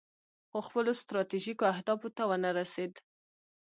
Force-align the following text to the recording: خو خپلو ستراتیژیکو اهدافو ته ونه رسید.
خو 0.49 0.59
خپلو 0.67 0.91
ستراتیژیکو 1.01 1.63
اهدافو 1.73 2.09
ته 2.15 2.23
ونه 2.29 2.51
رسید. 2.59 2.93